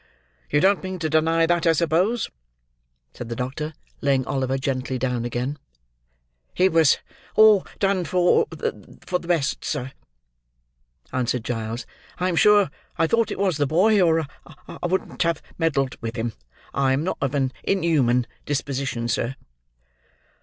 "You 0.49 0.59
don't 0.61 0.81
mean 0.81 0.97
to 0.97 1.11
deny 1.11 1.45
that, 1.45 1.67
I 1.67 1.73
suppose?" 1.73 2.31
said 3.13 3.29
the 3.29 3.35
doctor, 3.35 3.75
laying 4.01 4.25
Oliver 4.25 4.57
gently 4.57 4.97
down 4.97 5.25
again. 5.25 5.59
"It 6.55 6.71
was 6.71 6.97
all 7.35 7.67
done 7.77 8.05
for 8.05 8.47
the—for 8.49 9.19
the 9.19 9.27
best, 9.27 9.63
sir," 9.63 9.91
answered 11.13 11.43
Giles. 11.43 11.85
"I 12.17 12.29
am 12.29 12.35
sure 12.35 12.71
I 12.97 13.05
thought 13.05 13.29
it 13.29 13.37
was 13.37 13.57
the 13.57 13.67
boy, 13.67 14.01
or 14.01 14.25
I 14.71 14.79
wouldn't 14.87 15.21
have 15.21 15.39
meddled 15.59 15.97
with 16.01 16.15
him. 16.15 16.33
I 16.73 16.93
am 16.93 17.03
not 17.03 17.19
of 17.21 17.35
an 17.35 17.51
inhuman 17.63 18.25
disposition, 18.47 19.07
sir." 19.07 19.35